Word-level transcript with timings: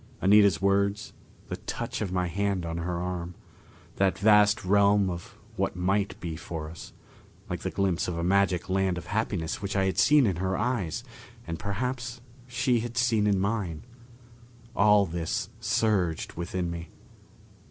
Anita's 0.19 0.59
words, 0.59 1.13
the 1.47 1.57
touch 1.57 2.01
of 2.01 2.11
my 2.11 2.25
hand 2.25 2.65
on 2.65 2.77
her 2.79 2.97
arm, 2.99 3.35
that 3.97 4.17
vast 4.17 4.65
realm 4.65 5.11
of 5.11 5.37
what 5.57 5.75
might 5.75 6.19
be 6.19 6.35
for 6.35 6.71
us, 6.71 6.91
like 7.51 7.59
the 7.59 7.69
glimpse 7.69 8.07
of 8.07 8.17
a 8.17 8.23
magic 8.23 8.67
land 8.67 8.97
of 8.97 9.05
happiness 9.05 9.61
which 9.61 9.75
I 9.75 9.85
had 9.85 9.99
seen 9.99 10.25
in 10.25 10.37
her 10.37 10.57
eyes, 10.57 11.03
and 11.45 11.59
perhaps 11.59 12.19
she 12.47 12.79
had 12.79 12.97
seen 12.97 13.27
in 13.27 13.39
mine 13.39 13.83
all 14.75 15.05
this 15.05 15.49
surged 15.59 16.33
within 16.33 16.71
me. 16.71 16.89